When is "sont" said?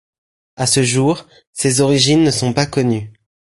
2.31-2.53